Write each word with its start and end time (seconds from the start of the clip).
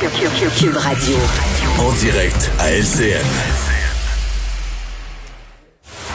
Cube 0.00 0.76
Radio. 0.76 1.14
En 1.78 1.92
direct 1.92 2.50
à 2.58 2.72
LCN. 2.72 3.20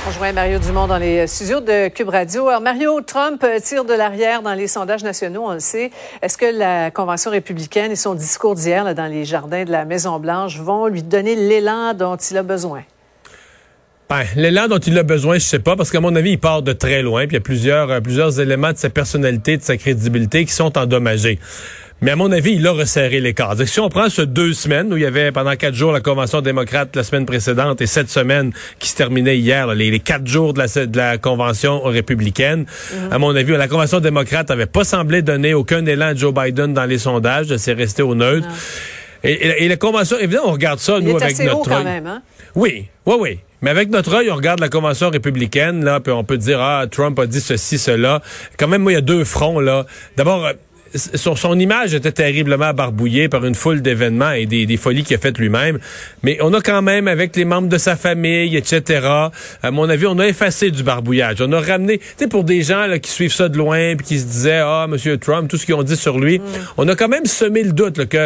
On 0.04 0.10
rejoint 0.10 0.32
Mario 0.32 0.58
Dumont 0.58 0.88
dans 0.88 0.98
les 0.98 1.28
studios 1.28 1.60
de 1.60 1.90
Cube 1.90 2.10
Radio. 2.10 2.48
Alors, 2.48 2.62
Mario, 2.62 3.00
Trump 3.02 3.46
tire 3.62 3.86
de 3.86 3.94
l'arrière 3.94 4.42
dans 4.42 4.56
les 4.56 4.68
sondages 4.68 5.04
nationaux, 5.04 5.44
on 5.46 5.54
le 5.54 5.60
sait. 5.60 5.92
Est-ce 6.24 6.36
que 6.36 6.48
la 6.48 6.90
Convention 6.90 7.30
républicaine 7.30 7.92
et 7.92 7.96
son 7.96 8.16
discours 8.16 8.56
d'hier 8.56 8.96
dans 8.96 9.06
les 9.06 9.24
jardins 9.24 9.66
de 9.66 9.72
la 9.72 9.86
Maison-Blanche 9.86 10.58
vont 10.58 10.88
lui 10.88 11.04
donner 11.04 11.36
l'élan 11.36 11.94
dont 11.94 12.16
il 12.16 12.38
a 12.38 12.44
besoin? 12.44 12.82
Ben, 14.10 14.24
l'élan 14.36 14.68
dont 14.68 14.80
il 14.80 14.98
a 14.98 15.04
besoin, 15.04 15.36
je 15.36 15.46
sais 15.46 15.60
pas, 15.60 15.76
parce 15.76 15.92
qu'à 15.92 16.00
mon 16.00 16.16
avis, 16.16 16.32
il 16.32 16.40
part 16.40 16.64
de 16.64 16.74
très 16.74 17.04
loin, 17.04 17.28
puis 17.28 17.36
il 17.36 17.40
y 17.40 17.42
a 17.42 17.42
plusieurs, 17.42 17.90
euh, 17.90 18.02
plusieurs 18.02 18.40
éléments 18.40 18.72
de 18.72 18.78
sa 18.78 18.90
personnalité, 18.90 19.58
de 19.58 19.64
sa 19.64 19.78
crédibilité 19.78 20.46
qui 20.46 20.54
sont 20.54 20.76
endommagés. 20.78 21.40
Mais 22.02 22.12
à 22.12 22.16
mon 22.16 22.32
avis, 22.32 22.54
il 22.56 22.68
a 22.68 22.74
resserré 22.74 23.34
cadres. 23.34 23.64
Si 23.64 23.80
on 23.80 23.90
prend 23.90 24.10
ce 24.10 24.22
deux 24.22 24.54
semaines 24.54 24.92
où 24.92 24.98
il 24.98 25.04
y 25.04 25.06
avait 25.06 25.32
pendant 25.32 25.56
quatre 25.56 25.76
jours 25.76 25.94
la 25.94 26.02
convention 26.02 26.42
démocrate 26.42 26.96
la 26.96 27.04
semaine 27.04 27.26
précédente 27.26 27.82
et 27.82 27.88
cette 27.88 28.10
semaine 28.10 28.52
qui 28.80 28.90
se 28.90 28.98
terminait 28.98 29.38
hier, 29.38 29.74
les, 29.74 30.00
quatre 30.00 30.28
jours 30.28 30.54
de 30.54 30.60
la, 30.60 30.86
de 30.86 30.98
la 30.98 31.18
convention 31.18 31.82
républicaine, 31.84 32.66
mhm. 32.94 33.14
à 33.14 33.18
mon 33.18 33.36
avis, 33.36 33.54
la 33.54 33.68
convention 33.68 34.02
démocrate 34.02 34.52
avait 34.52 34.66
pas 34.66 34.84
semblé 34.84 35.22
donner 35.22 35.54
aucun 35.54 35.86
élan 35.86 36.08
à 36.08 36.16
Joe 36.16 36.34
Biden 36.34 36.74
dans 36.74 36.86
les 36.86 37.00
sondages, 37.00 37.56
c'est 37.56 37.74
resté 37.74 38.04
au 38.04 38.14
neutre. 38.14 38.48
Et, 39.24 39.64
et, 39.66 39.68
la 39.68 39.78
convention, 39.78 40.18
évidemment, 40.20 40.50
on 40.50 40.52
regarde 40.52 40.80
ça, 40.80 41.00
nous, 41.00 41.16
avec 41.16 41.40
notre... 41.40 41.58
Haut 41.58 41.64
quand 41.64 41.84
même, 41.84 42.06
hein? 42.06 42.22
Oui, 42.54 42.88
oui, 43.08 43.16
oui. 43.20 43.40
Mais 43.62 43.72
avec 43.72 43.90
notre 43.90 44.14
œil, 44.14 44.30
on 44.30 44.36
regarde 44.36 44.60
la 44.60 44.70
convention 44.70 45.10
républicaine, 45.10 45.84
là, 45.84 46.00
puis 46.00 46.14
on 46.14 46.24
peut 46.24 46.38
dire, 46.38 46.62
ah, 46.62 46.86
Trump 46.90 47.18
a 47.18 47.26
dit 47.26 47.42
ceci, 47.42 47.80
cela. 47.80 48.22
Quand 48.60 48.68
même, 48.68 48.84
moi, 48.84 48.92
il 48.92 48.96
y 48.96 48.98
a 49.00 49.02
deux 49.02 49.24
fronts, 49.24 49.60
là. 49.60 49.88
D'abord, 50.18 50.48
son, 50.96 51.36
son, 51.36 51.60
image 51.60 51.94
était 51.94 52.12
terriblement 52.12 52.74
barbouillée 52.74 53.30
par 53.30 53.46
une 53.46 53.56
foule 53.56 53.82
d'événements 53.82 54.32
et 54.32 54.46
des, 54.46 54.66
des 54.66 54.78
folies 54.78 55.04
qu'il 55.04 55.16
a 55.16 55.20
faites 55.20 55.38
lui-même. 55.38 55.80
Mais 56.24 56.38
on 56.42 56.54
a 56.54 56.62
quand 56.62 56.82
même, 56.82 57.08
avec 57.08 57.36
les 57.36 57.46
membres 57.46 57.70
de 57.70 57.78
sa 57.78 57.96
famille, 57.96 58.56
etc., 58.56 59.08
à 59.62 59.72
mon 59.72 59.90
avis, 59.90 60.06
on 60.08 60.20
a 60.20 60.28
effacé 60.28 60.72
du 60.72 60.84
barbouillage. 60.84 61.42
On 61.42 61.52
a 61.52 61.60
ramené, 61.60 62.00
tu 62.00 62.06
sais, 62.18 62.28
pour 62.28 62.44
des 62.44 62.62
gens 62.62 62.88
là, 62.88 63.00
qui 63.00 63.12
suivent 63.12 63.34
ça 63.34 63.50
de 63.50 63.58
loin 63.58 63.96
puis 63.96 64.06
qui 64.06 64.20
se 64.20 64.26
disaient, 64.26 64.62
ah, 64.64 64.88
Monsieur 64.90 65.18
Trump, 65.18 65.50
tout 65.50 65.58
ce 65.58 65.66
qu'ils 65.66 65.76
ont 65.76 65.84
dit 65.84 65.96
sur 65.96 66.20
lui, 66.20 66.40
mm. 66.40 66.44
on 66.78 66.88
a 66.88 66.96
quand 66.96 67.08
même 67.08 67.26
semé 67.26 67.64
le 67.64 67.72
doute 67.72 67.98
là, 67.98 68.06
que 68.06 68.18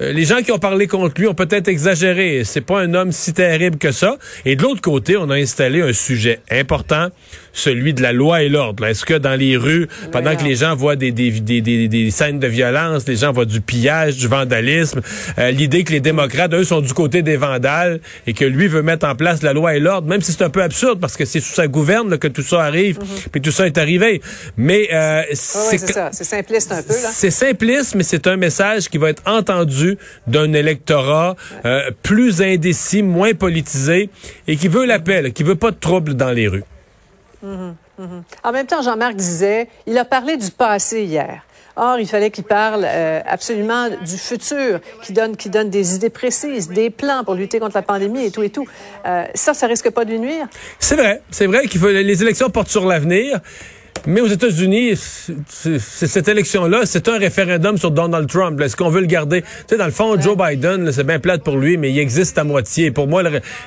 euh, 0.00 0.12
les 0.12 0.24
gens 0.24 0.38
qui 0.38 0.52
ont 0.52 0.58
parlé 0.58 0.86
contre 0.86 1.20
lui 1.20 1.26
ont 1.26 1.34
peut-être 1.34 1.68
exagéré. 1.68 2.42
C'est 2.44 2.60
pas 2.60 2.80
un 2.80 2.94
homme 2.94 3.12
si 3.12 3.32
terrible 3.32 3.78
que 3.78 3.92
ça. 3.92 4.16
Et 4.44 4.56
de 4.56 4.62
l'autre 4.62 4.80
côté, 4.80 5.16
on 5.16 5.30
a 5.30 5.36
installé 5.36 5.80
un 5.82 5.92
sujet 5.92 6.40
important, 6.50 7.08
celui 7.52 7.94
de 7.94 8.02
la 8.02 8.12
loi 8.12 8.42
et 8.42 8.48
l'ordre. 8.48 8.84
Est-ce 8.86 9.04
que 9.04 9.14
dans 9.14 9.38
les 9.38 9.56
rues, 9.56 9.88
pendant 10.12 10.36
que 10.36 10.44
les 10.44 10.56
gens 10.56 10.74
voient 10.74 10.96
des, 10.96 11.12
des, 11.12 11.30
des, 11.30 11.60
des, 11.60 11.88
des 11.88 12.10
scènes 12.18 12.40
de 12.40 12.48
violence, 12.48 13.06
les 13.06 13.14
gens 13.14 13.32
voient 13.32 13.44
du 13.44 13.60
pillage, 13.60 14.16
du 14.16 14.26
vandalisme, 14.26 15.00
euh, 15.38 15.52
l'idée 15.52 15.84
que 15.84 15.92
les 15.92 16.00
démocrates, 16.00 16.52
eux, 16.52 16.64
sont 16.64 16.80
du 16.80 16.92
côté 16.92 17.22
des 17.22 17.36
vandales 17.36 18.00
et 18.26 18.32
que 18.32 18.44
lui 18.44 18.66
veut 18.66 18.82
mettre 18.82 19.06
en 19.06 19.14
place 19.14 19.42
la 19.42 19.52
loi 19.52 19.76
et 19.76 19.80
l'ordre, 19.80 20.08
même 20.08 20.20
si 20.20 20.32
c'est 20.32 20.42
un 20.42 20.50
peu 20.50 20.62
absurde 20.62 20.98
parce 20.98 21.16
que 21.16 21.24
c'est 21.24 21.38
sous 21.38 21.54
sa 21.54 21.68
gouverne 21.68 22.18
que 22.18 22.26
tout 22.26 22.42
ça 22.42 22.64
arrive, 22.64 22.98
mhm. 22.98 23.06
puis 23.30 23.40
tout 23.40 23.52
ça 23.52 23.66
est 23.66 23.78
arrivé. 23.78 24.20
Mais 24.56 24.88
euh, 24.92 25.22
c'est 25.32 25.78
ça, 25.78 26.10
c'est 26.12 26.24
simpliste 26.24 26.72
un 26.72 26.82
peu 26.82 26.94
là. 26.94 27.10
C'est 27.12 27.30
simpliste, 27.30 27.94
mais 27.94 28.02
c'est 28.02 28.26
un 28.26 28.36
message 28.36 28.88
qui 28.88 28.98
va 28.98 29.10
être 29.10 29.22
entendu 29.24 29.96
d'un 30.26 30.52
électorat 30.52 31.36
euh, 31.64 31.90
plus 32.02 32.42
indécis, 32.42 33.02
moins 33.02 33.34
politisé 33.34 34.10
et 34.48 34.56
qui 34.56 34.66
veut 34.66 34.86
la 34.86 34.98
paix, 34.98 35.30
qui 35.30 35.44
veut 35.44 35.54
pas 35.54 35.70
de 35.70 35.76
trouble 35.76 36.14
dans 36.14 36.32
les 36.32 36.48
rues. 36.48 36.64
Mhm, 37.44 37.76
mhm. 37.98 38.22
En 38.42 38.52
même 38.52 38.66
temps, 38.66 38.82
Jean-Marc 38.82 39.14
disait, 39.14 39.68
il 39.86 39.96
a 39.98 40.04
parlé 40.04 40.36
du 40.36 40.50
passé 40.50 41.04
hier. 41.04 41.42
Or, 41.78 41.98
il 42.00 42.08
fallait 42.08 42.30
qu'il 42.30 42.44
parle 42.44 42.84
euh, 42.84 43.20
absolument 43.26 43.88
du 43.88 44.16
futur, 44.18 44.80
qui 45.02 45.12
donne, 45.12 45.36
qui 45.36 45.48
donne 45.48 45.70
des 45.70 45.94
idées 45.94 46.10
précises, 46.10 46.68
des 46.68 46.90
plans 46.90 47.22
pour 47.24 47.34
lutter 47.34 47.60
contre 47.60 47.76
la 47.76 47.82
pandémie 47.82 48.24
et 48.24 48.30
tout 48.30 48.42
et 48.42 48.50
tout. 48.50 48.66
Euh, 49.06 49.24
ça, 49.34 49.54
ça 49.54 49.66
risque 49.66 49.90
pas 49.90 50.04
de 50.04 50.10
lui 50.10 50.18
nuire? 50.18 50.48
C'est 50.78 50.96
vrai. 50.96 51.22
C'est 51.30 51.46
vrai 51.46 51.66
qu'il 51.66 51.80
faut, 51.80 51.88
les 51.88 52.22
élections 52.22 52.50
portent 52.50 52.70
sur 52.70 52.84
l'avenir. 52.84 53.40
Mais 54.06 54.20
aux 54.20 54.28
États-Unis, 54.28 54.98
cette 55.48 56.28
élection-là, 56.28 56.82
c'est 56.84 57.08
un 57.08 57.18
référendum 57.18 57.76
sur 57.76 57.90
Donald 57.90 58.28
Trump. 58.28 58.60
Est-ce 58.60 58.76
qu'on 58.76 58.90
veut 58.90 59.00
le 59.00 59.06
garder? 59.06 59.42
Tu 59.42 59.48
sais, 59.70 59.76
dans 59.76 59.86
le 59.86 59.90
fond, 59.90 60.18
Joe 60.20 60.36
Biden, 60.36 60.92
c'est 60.92 61.04
bien 61.04 61.18
plate 61.18 61.42
pour 61.42 61.56
lui, 61.56 61.76
mais 61.76 61.90
il 61.90 61.98
existe 61.98 62.38
à 62.38 62.44
moitié. 62.44 62.90
Pour 62.90 63.08
moi, 63.08 63.22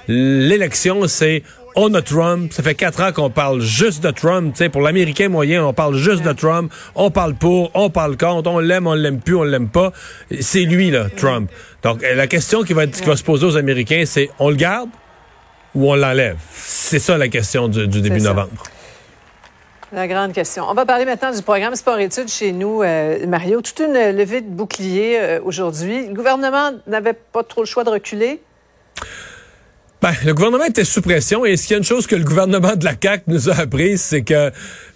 l'élection, 0.07 1.07
c'est 1.07 1.43
on 1.75 1.93
a 1.93 2.01
Trump. 2.01 2.51
Ça 2.53 2.63
fait 2.63 2.75
quatre 2.75 3.01
ans 3.01 3.11
qu'on 3.11 3.29
parle 3.29 3.61
juste 3.61 4.03
de 4.03 4.11
Trump. 4.11 4.55
pour 4.71 4.81
l'Américain 4.81 5.29
moyen, 5.29 5.65
on 5.65 5.73
parle 5.73 5.95
juste 5.95 6.23
de 6.23 6.33
Trump. 6.33 6.71
On 6.95 7.11
parle 7.11 7.35
pour, 7.35 7.71
on 7.73 7.89
parle 7.89 8.17
contre. 8.17 8.49
On 8.49 8.59
l'aime, 8.59 8.87
on 8.87 8.93
l'aime 8.93 9.19
plus, 9.19 9.35
on 9.35 9.43
l'aime 9.43 9.69
pas. 9.69 9.91
C'est 10.39 10.63
lui, 10.63 10.91
là, 10.91 11.05
Trump. 11.15 11.49
Donc, 11.83 12.01
la 12.01 12.27
question 12.27 12.63
qui 12.63 12.73
va, 12.73 12.87
qui 12.87 13.03
va 13.03 13.15
se 13.15 13.23
poser 13.23 13.45
aux 13.45 13.57
Américains, 13.57 14.03
c'est 14.05 14.29
on 14.39 14.49
le 14.49 14.55
garde 14.55 14.89
ou 15.75 15.91
on 15.91 15.95
l'enlève? 15.95 16.37
C'est 16.53 16.99
ça 16.99 17.17
la 17.17 17.27
question 17.27 17.67
du, 17.67 17.87
début 17.87 18.21
novembre. 18.21 18.63
La 19.93 20.07
grande 20.07 20.31
question. 20.31 20.65
On 20.69 20.73
va 20.73 20.85
parler 20.85 21.03
maintenant 21.03 21.33
du 21.33 21.41
programme 21.41 21.75
sport-études 21.75 22.29
chez 22.29 22.53
nous, 22.53 22.81
euh, 22.81 23.27
Mario. 23.27 23.61
Toute 23.61 23.79
une 23.79 23.93
levée 23.93 24.39
de 24.39 24.49
bouclier 24.49 25.19
euh, 25.19 25.39
aujourd'hui. 25.43 26.07
Le 26.07 26.13
gouvernement 26.13 26.71
n'avait 26.87 27.13
pas 27.13 27.43
trop 27.43 27.61
le 27.61 27.67
choix 27.67 27.83
de 27.83 27.89
reculer? 27.89 28.41
Ben, 30.01 30.13
le 30.25 30.33
gouvernement 30.33 30.65
était 30.65 30.83
sous 30.83 31.03
pression 31.03 31.45
et 31.45 31.55
s'il 31.57 31.71
y 31.71 31.73
a 31.75 31.77
une 31.77 31.83
chose 31.83 32.07
que 32.07 32.15
le 32.15 32.23
gouvernement 32.23 32.75
de 32.75 32.85
la 32.85 32.95
CAQ 32.99 33.23
nous 33.27 33.49
a 33.51 33.53
appris, 33.53 33.99
c'est 33.99 34.23
que 34.23 34.49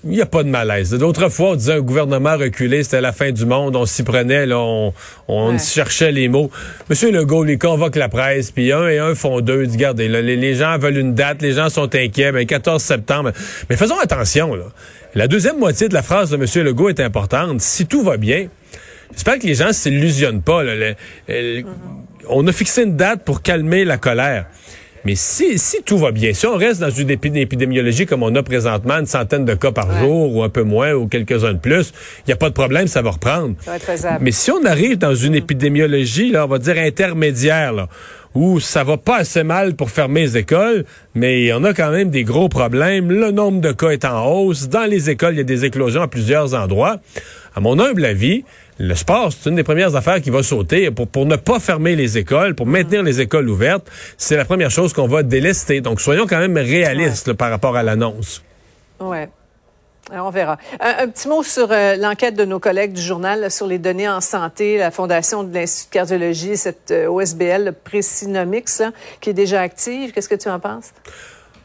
il 0.03 0.09
n'y 0.09 0.21
a 0.21 0.25
pas 0.25 0.41
de 0.41 0.49
malaise. 0.49 0.89
D'autres 0.95 1.29
fois, 1.29 1.51
on 1.51 1.55
disait 1.55 1.73
un 1.73 1.81
gouvernement 1.81 2.35
reculé, 2.35 2.81
c'était 2.81 3.01
la 3.01 3.11
fin 3.11 3.31
du 3.31 3.45
monde, 3.45 3.75
on 3.75 3.85
s'y 3.85 4.01
prenait, 4.01 4.47
là, 4.47 4.57
on, 4.57 4.93
on 5.27 5.59
cherchait 5.59 6.11
les 6.11 6.27
mots. 6.27 6.49
Monsieur 6.89 7.11
Legault, 7.11 7.45
il 7.45 7.59
convoque 7.59 7.97
la 7.97 8.09
presse, 8.09 8.49
puis 8.49 8.71
un 8.71 8.87
et 8.87 8.97
un 8.97 9.13
font 9.13 9.41
deux. 9.41 9.63
Il 9.63 9.69
dit, 9.69 9.77
regardez, 9.77 10.07
là, 10.07 10.23
les, 10.23 10.55
gens 10.55 10.75
veulent 10.79 10.97
une 10.97 11.13
date, 11.13 11.43
les 11.43 11.53
gens 11.53 11.69
sont 11.69 11.93
inquiets, 11.93 12.31
ben 12.31 12.43
14 12.47 12.81
septembre. 12.81 13.31
Mais 13.69 13.77
faisons 13.77 13.99
attention, 13.99 14.55
là. 14.55 14.65
La 15.13 15.27
deuxième 15.27 15.59
moitié 15.59 15.87
de 15.87 15.93
la 15.93 16.01
phrase 16.01 16.31
de 16.31 16.37
Monsieur 16.37 16.63
Legault 16.63 16.89
est 16.89 16.99
importante. 16.99 17.61
Si 17.61 17.85
tout 17.85 18.01
va 18.01 18.17
bien, 18.17 18.47
j'espère 19.11 19.37
que 19.37 19.45
les 19.45 19.53
gens 19.53 19.71
s'illusionnent 19.71 20.41
pas. 20.41 20.63
On 22.27 22.47
a 22.47 22.51
fixé 22.51 22.83
une 22.83 22.97
date 22.97 23.23
pour 23.23 23.43
calmer 23.43 23.85
la 23.85 23.97
colère. 23.97 24.47
Mais 25.05 25.13
si, 25.15 25.59
si 25.59 25.83
tout 25.83 25.99
va 25.99 26.11
bien, 26.11 26.33
si 26.33 26.47
on 26.47 26.55
reste 26.55 26.81
dans 26.81 26.89
une 26.89 27.11
épidémiologie 27.11 28.07
comme 28.07 28.23
on 28.23 28.33
a 28.33 28.41
présentement, 28.41 28.95
une 28.95 29.05
centaine 29.05 29.45
de 29.45 29.53
cas 29.53 29.71
par 29.71 29.99
jour 29.99 30.35
ou 30.35 30.43
un 30.43 30.49
peu 30.49 30.63
moins 30.63 30.93
ou 30.93 31.07
quelques-uns 31.07 31.53
de 31.53 31.59
plus, 31.59 31.93
il 32.19 32.29
n'y 32.29 32.33
a 32.33 32.37
pas 32.37 32.49
de 32.49 32.55
problème, 32.55 32.87
ça 32.87 33.03
va 33.03 33.11
reprendre. 33.11 33.55
Ça 33.61 33.71
va 33.71 33.77
être 33.77 33.83
faisable. 33.83 34.23
Mais 34.23 34.31
si 34.31 34.49
on 34.51 34.65
arrive 34.65 34.97
dans 34.97 35.13
une 35.13 35.35
épidémiologie, 35.35 36.31
là, 36.31 36.45
on 36.45 36.47
va 36.47 36.57
dire 36.57 36.77
intermédiaire, 36.79 37.73
là, 37.73 37.87
où 38.33 38.59
ça 38.59 38.83
va 38.83 38.97
pas 38.97 39.17
assez 39.17 39.43
mal 39.43 39.75
pour 39.75 39.89
fermer 39.89 40.21
les 40.21 40.37
écoles, 40.37 40.85
mais 41.13 41.53
on 41.53 41.63
a 41.63 41.73
quand 41.73 41.91
même 41.91 42.09
des 42.09 42.23
gros 42.23 42.49
problèmes. 42.49 43.09
Le 43.09 43.31
nombre 43.31 43.61
de 43.61 43.71
cas 43.71 43.89
est 43.89 44.05
en 44.05 44.25
hausse. 44.25 44.67
Dans 44.67 44.89
les 44.89 45.09
écoles, 45.09 45.35
il 45.35 45.37
y 45.37 45.41
a 45.41 45.45
des 45.45 45.65
éclosions 45.65 46.01
à 46.01 46.07
plusieurs 46.07 46.53
endroits. 46.53 46.97
À 47.55 47.61
mon 47.61 47.79
humble 47.79 48.03
avis, 48.03 48.43
le 48.77 48.95
sport, 48.95 49.31
c'est 49.31 49.49
une 49.49 49.55
des 49.55 49.63
premières 49.63 49.95
affaires 49.95 50.21
qui 50.21 50.29
va 50.29 50.43
sauter 50.43 50.91
pour, 50.91 51.07
pour 51.07 51.25
ne 51.25 51.37
pas 51.37 51.59
fermer 51.59 51.95
les 51.95 52.17
écoles, 52.17 52.55
pour 52.55 52.65
maintenir 52.65 53.03
les 53.03 53.21
écoles 53.21 53.49
ouvertes. 53.49 53.89
C'est 54.17 54.35
la 54.35 54.45
première 54.45 54.71
chose 54.71 54.91
qu'on 54.91 55.07
va 55.07 55.23
délester. 55.23 55.79
Donc, 55.81 56.01
soyons 56.01 56.27
quand 56.27 56.39
même 56.39 56.57
réalistes 56.57 57.33
par 57.33 57.49
rapport 57.49 57.77
à 57.77 57.83
l'annonce. 57.83 58.43
Ouais. 58.99 59.29
on 60.11 60.29
verra. 60.29 60.57
Un, 60.79 61.07
petit 61.07 61.27
mot 61.27 61.41
sur 61.41 61.71
euh, 61.71 61.95
l'enquête 61.95 62.35
de 62.35 62.43
nos 62.43 62.59
collègues 62.59 62.93
du 62.93 63.01
journal 63.01 63.49
sur 63.49 63.65
les 63.65 63.79
données 63.79 64.09
en 64.09 64.21
santé, 64.21 64.77
la 64.77 64.91
Fondation 64.91 65.43
de 65.43 65.53
l'Institut 65.53 65.89
de 65.89 65.93
cardiologie, 65.93 66.57
cette 66.57 66.91
euh, 66.91 67.07
OSBL, 67.07 67.65
le 67.65 67.71
Précinomix, 67.71 68.81
qui 69.21 69.29
est 69.29 69.33
déjà 69.33 69.61
active. 69.61 70.11
Qu'est-ce 70.11 70.29
que 70.29 70.35
tu 70.35 70.49
en 70.49 70.59
penses? 70.59 70.91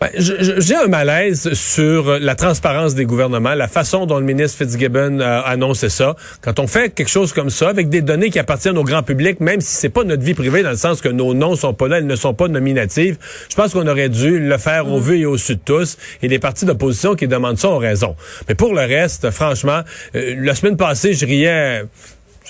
Ben, 0.00 0.08
J'ai 0.16 0.76
un 0.76 0.86
malaise 0.86 1.52
sur 1.52 2.18
la 2.18 2.34
transparence 2.34 2.94
des 2.94 3.04
gouvernements, 3.04 3.54
la 3.54 3.68
façon 3.68 4.06
dont 4.06 4.18
le 4.18 4.24
ministre 4.24 4.56
Fitzgibbon 4.56 5.20
a 5.20 5.40
annoncé 5.40 5.90
ça. 5.90 6.16
Quand 6.40 6.58
on 6.58 6.66
fait 6.66 6.88
quelque 6.88 7.10
chose 7.10 7.34
comme 7.34 7.50
ça, 7.50 7.68
avec 7.68 7.90
des 7.90 8.00
données 8.00 8.30
qui 8.30 8.38
appartiennent 8.38 8.78
au 8.78 8.84
grand 8.84 9.02
public, 9.02 9.40
même 9.40 9.60
si 9.60 9.76
c'est 9.76 9.90
pas 9.90 10.02
notre 10.04 10.22
vie 10.22 10.32
privée, 10.32 10.62
dans 10.62 10.70
le 10.70 10.76
sens 10.76 11.02
que 11.02 11.10
nos 11.10 11.34
noms 11.34 11.54
sont 11.54 11.74
pas 11.74 11.86
là, 11.86 11.98
elles 11.98 12.06
ne 12.06 12.16
sont 12.16 12.32
pas 12.32 12.48
nominatives, 12.48 13.18
je 13.50 13.54
pense 13.54 13.74
qu'on 13.74 13.86
aurait 13.86 14.08
dû 14.08 14.38
le 14.38 14.56
faire 14.56 14.88
au 14.90 15.00
mm. 15.00 15.02
vu 15.02 15.18
et 15.18 15.26
au 15.26 15.36
su 15.36 15.56
de 15.56 15.60
tous. 15.62 15.98
Et 16.22 16.28
les 16.28 16.38
partis 16.38 16.64
d'opposition 16.64 17.14
qui 17.14 17.28
demandent 17.28 17.58
ça 17.58 17.68
ont 17.68 17.76
raison. 17.76 18.16
Mais 18.48 18.54
pour 18.54 18.72
le 18.72 18.80
reste, 18.80 19.30
franchement, 19.30 19.82
euh, 20.14 20.34
la 20.38 20.54
semaine 20.54 20.78
passée, 20.78 21.12
je 21.12 21.26
riais 21.26 21.84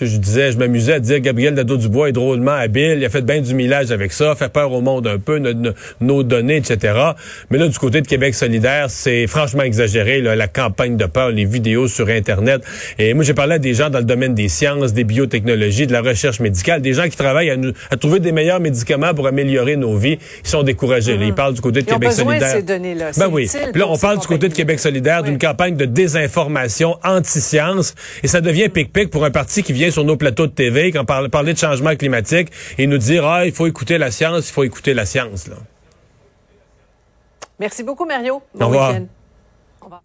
je 0.07 0.17
disais, 0.17 0.53
je 0.53 0.59
m'amusais 0.59 0.95
à 0.95 1.01
dire 1.01 1.21
Gabriel 1.21 1.55
Nadeau-Dubois 1.55 2.11
est 2.11 2.13
drôlement 2.13 2.53
habile, 2.53 2.99
il 2.99 3.05
a 3.05 3.09
fait 3.09 3.23
bien 3.23 3.41
du 3.41 3.55
millage 3.55 3.91
avec 3.91 4.13
ça, 4.13 4.35
fait 4.35 4.53
peur 4.53 4.73
au 4.73 4.81
monde 4.81 5.07
un 5.07 5.19
peu, 5.19 5.39
nos, 6.01 6.23
données, 6.23 6.57
etc. 6.57 6.95
Mais 7.51 7.59
là, 7.59 7.69
du 7.69 7.79
côté 7.79 8.01
de 8.01 8.07
Québec 8.07 8.35
solidaire, 8.35 8.87
c'est 8.89 9.27
franchement 9.27 9.63
exagéré, 9.63 10.21
la 10.21 10.49
campagne 10.49 10.97
de 10.97 11.07
peur, 11.07 11.31
les 11.31 11.45
vidéos 11.45 11.89
sur 11.89 12.09
Internet. 12.09 12.63
Et 12.99 13.15
moi, 13.15 13.25
j'ai 13.25 13.35
parlé 13.35 13.55
à 13.55 13.59
des 13.59 13.75
gens 13.75 13.91
dans 13.91 13.99
le 13.99 14.05
domaine 14.05 14.35
des 14.35 14.49
sciences, 14.49 14.93
des 14.93 15.05
biotechnologies, 15.05 15.87
de 15.87 15.93
la 15.93 16.03
recherche 16.03 16.41
médicale, 16.41 16.83
des 16.83 16.93
gens 16.93 17.09
qui 17.09 17.17
travaillent 17.17 17.51
à, 17.51 17.97
trouver 17.97 18.21
des 18.21 18.33
meilleurs 18.33 18.61
médicaments 18.61 19.15
pour 19.15 19.27
améliorer 19.27 19.77
nos 19.77 19.97
vies. 19.97 20.19
Ils 20.45 20.49
sont 20.49 20.63
découragés. 20.63 21.19
Ils 21.21 21.35
parlent 21.35 21.55
du 21.55 21.61
côté 21.61 21.83
de 21.83 21.87
Québec 21.87 22.13
solidaire. 22.13 22.55
De 22.55 22.61
ces 22.61 22.63
données-là. 22.63 23.11
Ben 23.17 23.29
oui. 23.31 23.49
là, 23.75 23.89
on 23.89 23.99
parle 23.99 24.19
du 24.19 24.27
côté 24.27 24.49
de 24.49 24.55
Québec 24.55 24.81
solidaire 24.81 25.23
d'une 25.23 25.39
campagne 25.39 25.77
de 25.77 25.85
désinformation 25.85 26.97
anti-science. 27.05 27.95
Et 28.23 28.27
ça 28.27 28.41
devient 28.41 28.69
pic-pic 28.69 29.11
pour 29.11 29.25
un 29.25 29.31
parti 29.31 29.63
qui 29.63 29.73
vient 29.73 29.90
sur 29.91 30.05
nos 30.05 30.17
plateaux 30.17 30.47
de 30.47 30.53
TV 30.53 30.93
quand 30.93 31.05
on 31.09 31.29
parlait 31.29 31.53
de 31.53 31.59
changement 31.59 31.95
climatique 31.97 32.49
et 32.79 32.87
nous 32.87 32.99
dire 32.99 33.27
ah 33.27 33.47
il 33.47 33.53
faut 33.53 33.67
écouter 33.67 33.99
la 33.99 34.11
science, 34.11 34.49
il 34.49 34.53
faut 34.53 34.65
écouter 34.65 34.95
la 34.95 35.07
science 35.07 35.47
là. 35.49 35.57
Merci 37.59 37.83
beaucoup 37.83 38.07
Mario. 38.07 38.43
Bon 38.55 38.65
Au 38.65 38.69
revoir. 38.69 38.95
Au 39.81 39.85
revoir. 39.85 40.03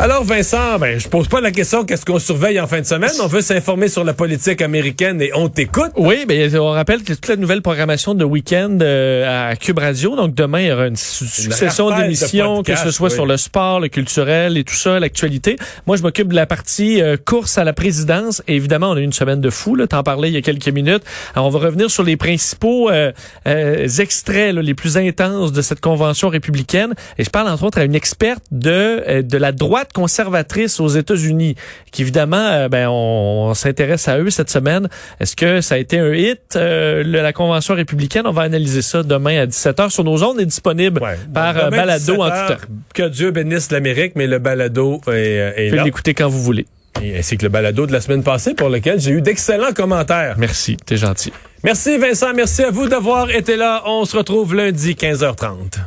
Alors 0.00 0.24
Vincent, 0.24 0.78
ben 0.78 0.98
je 0.98 1.08
pose 1.08 1.28
pas 1.28 1.42
la 1.42 1.50
question 1.50 1.84
qu'est-ce 1.84 2.06
qu'on 2.06 2.18
surveille 2.18 2.58
en 2.58 2.66
fin 2.66 2.80
de 2.80 2.86
semaine? 2.86 3.10
On 3.22 3.26
veut 3.26 3.42
s'informer 3.42 3.88
sur 3.88 4.02
la 4.02 4.14
politique 4.14 4.62
américaine 4.62 5.20
et 5.20 5.30
on 5.34 5.50
t'écoute. 5.50 5.90
Oui, 5.94 6.24
ben 6.26 6.56
on 6.56 6.70
rappelle 6.70 7.02
que 7.02 7.12
toute 7.12 7.28
la 7.28 7.36
nouvelle 7.36 7.60
programmation 7.60 8.14
de 8.14 8.24
week-end 8.24 8.78
euh, 8.80 9.50
à 9.50 9.56
Cube 9.56 9.78
Radio. 9.78 10.16
Donc 10.16 10.34
demain 10.34 10.60
il 10.60 10.68
y 10.68 10.72
aura 10.72 10.86
une 10.86 10.96
succession 10.96 11.94
d'émissions, 11.94 12.62
que 12.62 12.76
ce 12.76 12.90
soit 12.90 13.10
sur 13.10 13.26
le 13.26 13.36
sport, 13.36 13.78
le 13.78 13.88
culturel 13.88 14.56
et 14.56 14.64
tout 14.64 14.74
ça, 14.74 14.98
l'actualité. 15.00 15.56
Moi 15.86 15.98
je 15.98 16.02
m'occupe 16.02 16.28
de 16.28 16.34
la 16.34 16.46
partie 16.46 17.02
euh, 17.02 17.18
course 17.22 17.58
à 17.58 17.64
la 17.64 17.74
présidence. 17.74 18.42
Et 18.48 18.56
évidemment 18.56 18.92
on 18.92 18.96
a 18.96 19.00
eu 19.00 19.04
une 19.04 19.12
semaine 19.12 19.42
de 19.42 19.50
fou. 19.50 19.76
T'en 19.86 20.02
parlais 20.02 20.30
il 20.30 20.34
y 20.34 20.38
a 20.38 20.42
quelques 20.42 20.70
minutes. 20.70 21.02
Alors 21.34 21.46
on 21.46 21.50
va 21.50 21.58
revenir 21.58 21.90
sur 21.90 22.04
les 22.04 22.16
principaux 22.16 22.88
euh, 22.88 23.12
extraits 23.44 24.54
les 24.54 24.74
plus 24.74 24.96
intenses 24.96 25.52
de 25.52 25.60
cette 25.60 25.80
convention 25.80 26.30
républicaine. 26.30 26.94
Et 27.18 27.24
je 27.24 27.28
parle 27.28 27.48
entre 27.48 27.64
autres 27.64 27.78
à 27.78 27.84
une 27.84 27.94
experte 27.94 28.44
de 28.50 29.20
de 29.20 29.36
la 29.36 29.52
droite 29.52 29.89
conservatrice 29.92 30.80
aux 30.80 30.88
États-Unis, 30.88 31.56
qui 31.90 32.02
évidemment, 32.02 32.36
euh, 32.36 32.68
ben, 32.68 32.88
on, 32.88 33.52
s'intéresse 33.54 34.08
à 34.08 34.18
eux 34.18 34.30
cette 34.30 34.50
semaine. 34.50 34.88
Est-ce 35.20 35.36
que 35.36 35.60
ça 35.60 35.74
a 35.74 35.78
été 35.78 35.98
un 35.98 36.12
hit, 36.12 36.56
euh, 36.56 37.02
la 37.04 37.32
convention 37.32 37.74
républicaine? 37.74 38.26
On 38.26 38.32
va 38.32 38.42
analyser 38.42 38.82
ça 38.82 39.02
demain 39.02 39.42
à 39.42 39.46
17h 39.46 39.90
sur 39.90 40.04
nos 40.04 40.22
ondes 40.22 40.40
est 40.40 40.46
disponible 40.46 41.00
par 41.34 41.56
euh, 41.56 41.70
balado 41.70 42.22
en 42.22 42.30
tout 42.30 42.54
Que 42.94 43.08
Dieu 43.08 43.30
bénisse 43.30 43.70
l'Amérique, 43.70 44.12
mais 44.16 44.26
le 44.26 44.38
balado 44.38 45.00
est, 45.08 45.54
est 45.56 45.70
là. 45.70 45.84
l'écouter 45.84 46.14
quand 46.14 46.28
vous 46.28 46.42
voulez. 46.42 46.66
Et 47.02 47.18
ainsi 47.18 47.36
que 47.36 47.44
le 47.44 47.48
balado 47.48 47.86
de 47.86 47.92
la 47.92 48.00
semaine 48.00 48.22
passée 48.22 48.54
pour 48.54 48.68
lequel 48.68 49.00
j'ai 49.00 49.12
eu 49.12 49.22
d'excellents 49.22 49.72
commentaires. 49.72 50.34
Merci, 50.38 50.76
t'es 50.76 50.96
gentil. 50.96 51.32
Merci 51.62 51.98
Vincent, 51.98 52.32
merci 52.34 52.62
à 52.62 52.70
vous 52.70 52.88
d'avoir 52.88 53.30
été 53.30 53.56
là. 53.56 53.82
On 53.86 54.04
se 54.04 54.16
retrouve 54.16 54.54
lundi 54.54 54.94
15h30. 54.94 55.78